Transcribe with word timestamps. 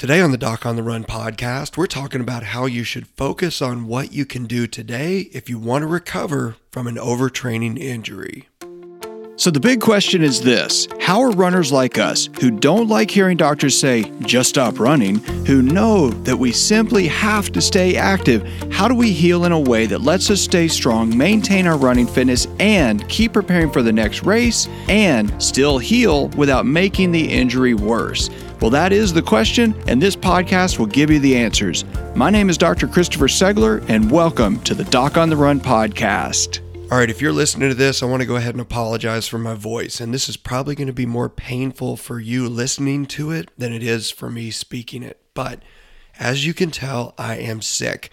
Today 0.00 0.22
on 0.22 0.30
the 0.30 0.38
Doc 0.38 0.64
on 0.64 0.76
the 0.76 0.82
Run 0.82 1.04
podcast, 1.04 1.76
we're 1.76 1.86
talking 1.86 2.22
about 2.22 2.42
how 2.42 2.64
you 2.64 2.84
should 2.84 3.06
focus 3.06 3.60
on 3.60 3.86
what 3.86 4.14
you 4.14 4.24
can 4.24 4.46
do 4.46 4.66
today 4.66 5.28
if 5.34 5.50
you 5.50 5.58
want 5.58 5.82
to 5.82 5.86
recover 5.86 6.56
from 6.70 6.86
an 6.86 6.96
overtraining 6.96 7.78
injury. 7.78 8.48
So, 9.36 9.50
the 9.50 9.60
big 9.60 9.82
question 9.82 10.22
is 10.22 10.40
this 10.40 10.88
How 11.00 11.20
are 11.20 11.30
runners 11.32 11.70
like 11.70 11.98
us, 11.98 12.30
who 12.40 12.50
don't 12.50 12.88
like 12.88 13.10
hearing 13.10 13.36
doctors 13.36 13.78
say, 13.78 14.10
just 14.22 14.48
stop 14.48 14.80
running, 14.80 15.16
who 15.44 15.60
know 15.60 16.08
that 16.08 16.38
we 16.38 16.50
simply 16.50 17.06
have 17.08 17.52
to 17.52 17.60
stay 17.60 17.96
active, 17.96 18.42
how 18.72 18.88
do 18.88 18.94
we 18.94 19.12
heal 19.12 19.44
in 19.44 19.52
a 19.52 19.60
way 19.60 19.84
that 19.84 20.00
lets 20.00 20.30
us 20.30 20.40
stay 20.40 20.66
strong, 20.66 21.14
maintain 21.14 21.66
our 21.66 21.76
running 21.76 22.06
fitness, 22.06 22.46
and 22.58 23.06
keep 23.10 23.34
preparing 23.34 23.70
for 23.70 23.82
the 23.82 23.92
next 23.92 24.22
race, 24.22 24.66
and 24.88 25.30
still 25.42 25.76
heal 25.76 26.28
without 26.38 26.64
making 26.64 27.12
the 27.12 27.30
injury 27.30 27.74
worse? 27.74 28.30
Well, 28.60 28.68
that 28.72 28.92
is 28.92 29.14
the 29.14 29.22
question, 29.22 29.74
and 29.86 30.02
this 30.02 30.14
podcast 30.14 30.78
will 30.78 30.84
give 30.84 31.10
you 31.10 31.18
the 31.18 31.34
answers. 31.34 31.86
My 32.14 32.28
name 32.28 32.50
is 32.50 32.58
Dr. 32.58 32.86
Christopher 32.86 33.26
Segler, 33.26 33.82
and 33.88 34.10
welcome 34.10 34.60
to 34.64 34.74
the 34.74 34.84
Doc 34.84 35.16
on 35.16 35.30
the 35.30 35.36
Run 35.36 35.60
podcast. 35.60 36.60
All 36.92 36.98
right, 36.98 37.08
if 37.08 37.22
you're 37.22 37.32
listening 37.32 37.70
to 37.70 37.74
this, 37.74 38.02
I 38.02 38.06
want 38.06 38.20
to 38.20 38.26
go 38.26 38.36
ahead 38.36 38.54
and 38.54 38.60
apologize 38.60 39.26
for 39.26 39.38
my 39.38 39.54
voice. 39.54 39.98
And 39.98 40.12
this 40.12 40.28
is 40.28 40.36
probably 40.36 40.74
going 40.74 40.88
to 40.88 40.92
be 40.92 41.06
more 41.06 41.30
painful 41.30 41.96
for 41.96 42.20
you 42.20 42.50
listening 42.50 43.06
to 43.06 43.30
it 43.30 43.50
than 43.56 43.72
it 43.72 43.82
is 43.82 44.10
for 44.10 44.28
me 44.28 44.50
speaking 44.50 45.02
it. 45.02 45.18
But 45.32 45.62
as 46.18 46.44
you 46.44 46.52
can 46.52 46.70
tell, 46.70 47.14
I 47.16 47.36
am 47.36 47.62
sick. 47.62 48.10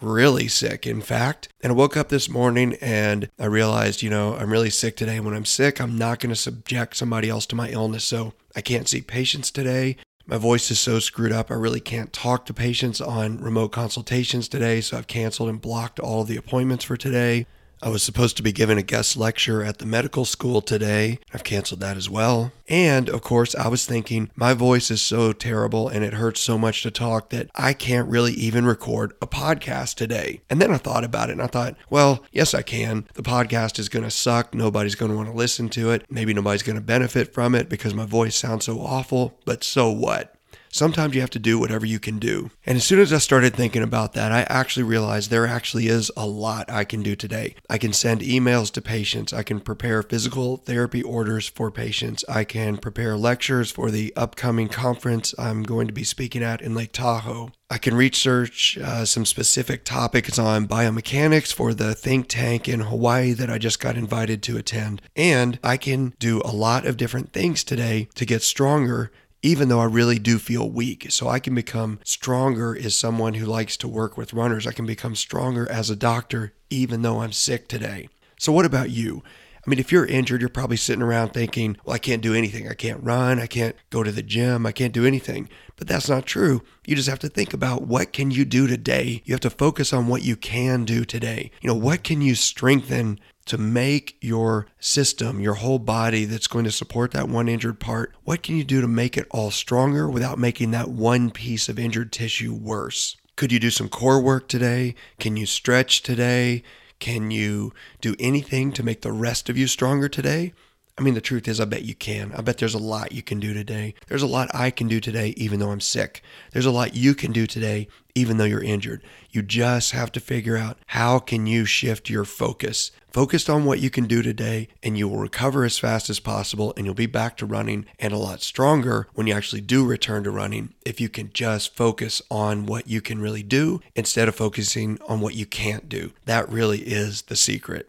Really 0.00 0.46
sick, 0.46 0.86
in 0.86 1.00
fact. 1.00 1.48
And 1.60 1.72
I 1.72 1.74
woke 1.74 1.96
up 1.96 2.08
this 2.08 2.28
morning 2.28 2.76
and 2.80 3.28
I 3.38 3.46
realized, 3.46 4.00
you 4.02 4.10
know, 4.10 4.34
I'm 4.36 4.52
really 4.52 4.70
sick 4.70 4.96
today. 4.96 5.18
When 5.18 5.34
I'm 5.34 5.44
sick, 5.44 5.80
I'm 5.80 5.98
not 5.98 6.20
going 6.20 6.30
to 6.30 6.36
subject 6.36 6.96
somebody 6.96 7.28
else 7.28 7.46
to 7.46 7.56
my 7.56 7.68
illness. 7.70 8.04
So 8.04 8.34
I 8.54 8.60
can't 8.60 8.88
see 8.88 9.00
patients 9.00 9.50
today. 9.50 9.96
My 10.24 10.36
voice 10.36 10.70
is 10.70 10.78
so 10.78 10.98
screwed 10.98 11.32
up, 11.32 11.50
I 11.50 11.54
really 11.54 11.80
can't 11.80 12.12
talk 12.12 12.44
to 12.46 12.52
patients 12.52 13.00
on 13.00 13.40
remote 13.40 13.70
consultations 13.70 14.46
today. 14.46 14.82
So 14.82 14.98
I've 14.98 15.06
canceled 15.06 15.48
and 15.48 15.58
blocked 15.58 15.98
all 15.98 16.22
the 16.22 16.36
appointments 16.36 16.84
for 16.84 16.98
today. 16.98 17.46
I 17.82 17.88
was 17.88 18.02
supposed 18.02 18.36
to 18.36 18.42
be 18.42 18.52
giving 18.52 18.78
a 18.78 18.82
guest 18.82 19.16
lecture 19.16 19.62
at 19.62 19.78
the 19.78 19.86
medical 19.86 20.24
school 20.24 20.60
today. 20.60 21.20
I've 21.32 21.44
canceled 21.44 21.80
that 21.80 21.96
as 21.96 22.10
well. 22.10 22.52
And 22.68 23.08
of 23.08 23.22
course, 23.22 23.54
I 23.54 23.68
was 23.68 23.86
thinking 23.86 24.30
my 24.34 24.52
voice 24.52 24.90
is 24.90 25.00
so 25.00 25.32
terrible 25.32 25.88
and 25.88 26.04
it 26.04 26.14
hurts 26.14 26.40
so 26.40 26.58
much 26.58 26.82
to 26.82 26.90
talk 26.90 27.30
that 27.30 27.50
I 27.54 27.72
can't 27.72 28.08
really 28.08 28.32
even 28.32 28.66
record 28.66 29.14
a 29.22 29.26
podcast 29.26 29.94
today. 29.94 30.40
And 30.50 30.60
then 30.60 30.72
I 30.72 30.76
thought 30.76 31.04
about 31.04 31.30
it 31.30 31.32
and 31.32 31.42
I 31.42 31.46
thought, 31.46 31.76
well, 31.88 32.24
yes, 32.32 32.52
I 32.52 32.62
can. 32.62 33.06
The 33.14 33.22
podcast 33.22 33.78
is 33.78 33.88
going 33.88 34.04
to 34.04 34.10
suck. 34.10 34.54
Nobody's 34.54 34.94
going 34.96 35.10
to 35.10 35.16
want 35.16 35.28
to 35.28 35.36
listen 35.36 35.68
to 35.70 35.90
it. 35.90 36.04
Maybe 36.10 36.34
nobody's 36.34 36.62
going 36.62 36.76
to 36.76 36.82
benefit 36.82 37.32
from 37.32 37.54
it 37.54 37.68
because 37.68 37.94
my 37.94 38.06
voice 38.06 38.36
sounds 38.36 38.66
so 38.66 38.80
awful. 38.80 39.38
But 39.44 39.64
so 39.64 39.90
what? 39.90 40.34
Sometimes 40.70 41.14
you 41.14 41.20
have 41.20 41.30
to 41.30 41.38
do 41.38 41.58
whatever 41.58 41.86
you 41.86 41.98
can 41.98 42.18
do. 42.18 42.50
And 42.66 42.76
as 42.76 42.84
soon 42.84 43.00
as 43.00 43.12
I 43.12 43.18
started 43.18 43.54
thinking 43.54 43.82
about 43.82 44.12
that, 44.12 44.32
I 44.32 44.42
actually 44.42 44.82
realized 44.82 45.30
there 45.30 45.46
actually 45.46 45.88
is 45.88 46.10
a 46.16 46.26
lot 46.26 46.70
I 46.70 46.84
can 46.84 47.02
do 47.02 47.16
today. 47.16 47.54
I 47.68 47.78
can 47.78 47.92
send 47.92 48.20
emails 48.20 48.70
to 48.72 48.82
patients. 48.82 49.32
I 49.32 49.42
can 49.42 49.60
prepare 49.60 50.02
physical 50.02 50.58
therapy 50.58 51.02
orders 51.02 51.48
for 51.48 51.70
patients. 51.70 52.24
I 52.28 52.44
can 52.44 52.76
prepare 52.76 53.16
lectures 53.16 53.70
for 53.70 53.90
the 53.90 54.12
upcoming 54.16 54.68
conference 54.68 55.34
I'm 55.38 55.62
going 55.62 55.86
to 55.86 55.92
be 55.92 56.04
speaking 56.04 56.42
at 56.42 56.60
in 56.60 56.74
Lake 56.74 56.92
Tahoe. 56.92 57.52
I 57.70 57.76
can 57.76 57.94
research 57.94 58.78
uh, 58.78 59.04
some 59.04 59.26
specific 59.26 59.84
topics 59.84 60.38
on 60.38 60.66
biomechanics 60.66 61.52
for 61.52 61.74
the 61.74 61.94
think 61.94 62.26
tank 62.28 62.66
in 62.66 62.80
Hawaii 62.80 63.32
that 63.34 63.50
I 63.50 63.58
just 63.58 63.78
got 63.78 63.96
invited 63.96 64.42
to 64.44 64.56
attend. 64.56 65.02
And 65.14 65.58
I 65.62 65.76
can 65.76 66.14
do 66.18 66.40
a 66.44 66.52
lot 66.52 66.86
of 66.86 66.96
different 66.96 67.32
things 67.34 67.62
today 67.64 68.08
to 68.14 68.24
get 68.24 68.42
stronger 68.42 69.12
even 69.42 69.68
though 69.68 69.80
I 69.80 69.84
really 69.84 70.18
do 70.18 70.38
feel 70.38 70.68
weak. 70.68 71.06
So 71.10 71.28
I 71.28 71.38
can 71.38 71.54
become 71.54 72.00
stronger 72.04 72.76
as 72.76 72.94
someone 72.94 73.34
who 73.34 73.46
likes 73.46 73.76
to 73.78 73.88
work 73.88 74.16
with 74.16 74.32
runners. 74.32 74.66
I 74.66 74.72
can 74.72 74.86
become 74.86 75.14
stronger 75.14 75.68
as 75.70 75.90
a 75.90 75.96
doctor, 75.96 76.54
even 76.70 77.02
though 77.02 77.20
I'm 77.20 77.32
sick 77.32 77.68
today. 77.68 78.08
So, 78.38 78.52
what 78.52 78.64
about 78.64 78.90
you? 78.90 79.22
I 79.68 79.70
mean, 79.70 79.80
if 79.80 79.92
you're 79.92 80.06
injured, 80.06 80.40
you're 80.40 80.48
probably 80.48 80.78
sitting 80.78 81.02
around 81.02 81.34
thinking, 81.34 81.76
well, 81.84 81.94
I 81.94 81.98
can't 81.98 82.22
do 82.22 82.32
anything. 82.32 82.70
I 82.70 82.72
can't 82.72 83.04
run. 83.04 83.38
I 83.38 83.46
can't 83.46 83.76
go 83.90 84.02
to 84.02 84.10
the 84.10 84.22
gym. 84.22 84.64
I 84.64 84.72
can't 84.72 84.94
do 84.94 85.04
anything. 85.04 85.50
But 85.76 85.88
that's 85.88 86.08
not 86.08 86.24
true. 86.24 86.62
You 86.86 86.96
just 86.96 87.10
have 87.10 87.18
to 87.18 87.28
think 87.28 87.52
about 87.52 87.82
what 87.82 88.14
can 88.14 88.30
you 88.30 88.46
do 88.46 88.66
today? 88.66 89.20
You 89.26 89.34
have 89.34 89.42
to 89.42 89.50
focus 89.50 89.92
on 89.92 90.08
what 90.08 90.22
you 90.22 90.36
can 90.36 90.86
do 90.86 91.04
today. 91.04 91.50
You 91.60 91.68
know, 91.68 91.74
what 91.74 92.02
can 92.02 92.22
you 92.22 92.34
strengthen 92.34 93.20
to 93.44 93.58
make 93.58 94.16
your 94.22 94.68
system, 94.80 95.38
your 95.38 95.56
whole 95.56 95.78
body 95.78 96.24
that's 96.24 96.46
going 96.46 96.64
to 96.64 96.72
support 96.72 97.10
that 97.10 97.28
one 97.28 97.46
injured 97.46 97.78
part, 97.78 98.14
what 98.24 98.42
can 98.42 98.56
you 98.56 98.64
do 98.64 98.80
to 98.80 98.88
make 98.88 99.18
it 99.18 99.26
all 99.28 99.50
stronger 99.50 100.08
without 100.08 100.38
making 100.38 100.70
that 100.70 100.88
one 100.88 101.30
piece 101.30 101.68
of 101.68 101.78
injured 101.78 102.10
tissue 102.10 102.54
worse? 102.54 103.18
Could 103.36 103.52
you 103.52 103.58
do 103.58 103.68
some 103.68 103.90
core 103.90 104.22
work 104.22 104.48
today? 104.48 104.94
Can 105.20 105.36
you 105.36 105.44
stretch 105.44 106.02
today? 106.02 106.62
Can 106.98 107.30
you 107.30 107.72
do 108.00 108.16
anything 108.18 108.72
to 108.72 108.82
make 108.82 109.02
the 109.02 109.12
rest 109.12 109.48
of 109.48 109.56
you 109.56 109.66
stronger 109.66 110.08
today? 110.08 110.52
I 110.98 111.00
mean, 111.00 111.14
the 111.14 111.20
truth 111.20 111.46
is, 111.46 111.60
I 111.60 111.64
bet 111.64 111.84
you 111.84 111.94
can. 111.94 112.32
I 112.32 112.40
bet 112.40 112.58
there's 112.58 112.74
a 112.74 112.78
lot 112.78 113.12
you 113.12 113.22
can 113.22 113.38
do 113.38 113.54
today. 113.54 113.94
There's 114.08 114.22
a 114.22 114.26
lot 114.26 114.50
I 114.52 114.70
can 114.70 114.88
do 114.88 114.98
today, 114.98 115.28
even 115.36 115.60
though 115.60 115.70
I'm 115.70 115.80
sick. 115.80 116.22
There's 116.50 116.66
a 116.66 116.72
lot 116.72 116.96
you 116.96 117.14
can 117.14 117.30
do 117.30 117.46
today, 117.46 117.86
even 118.16 118.36
though 118.36 118.44
you're 118.44 118.62
injured. 118.62 119.02
You 119.30 119.42
just 119.42 119.92
have 119.92 120.10
to 120.12 120.20
figure 120.20 120.56
out 120.56 120.76
how 120.86 121.20
can 121.20 121.46
you 121.46 121.66
shift 121.66 122.10
your 122.10 122.24
focus. 122.24 122.90
Focused 123.12 123.48
on 123.48 123.64
what 123.64 123.78
you 123.78 123.90
can 123.90 124.06
do 124.06 124.22
today, 124.22 124.66
and 124.82 124.98
you 124.98 125.08
will 125.08 125.18
recover 125.18 125.64
as 125.64 125.78
fast 125.78 126.10
as 126.10 126.18
possible, 126.18 126.74
and 126.76 126.84
you'll 126.84 126.94
be 126.94 127.06
back 127.06 127.36
to 127.36 127.46
running 127.46 127.86
and 128.00 128.12
a 128.12 128.18
lot 128.18 128.42
stronger 128.42 129.06
when 129.14 129.28
you 129.28 129.34
actually 129.34 129.60
do 129.60 129.86
return 129.86 130.24
to 130.24 130.32
running 130.32 130.74
if 130.84 131.00
you 131.00 131.08
can 131.08 131.30
just 131.32 131.76
focus 131.76 132.20
on 132.28 132.66
what 132.66 132.88
you 132.88 133.00
can 133.00 133.20
really 133.20 133.44
do 133.44 133.80
instead 133.94 134.26
of 134.26 134.34
focusing 134.34 134.98
on 135.08 135.20
what 135.20 135.34
you 135.34 135.46
can't 135.46 135.88
do. 135.88 136.12
That 136.24 136.48
really 136.48 136.80
is 136.80 137.22
the 137.22 137.36
secret. 137.36 137.88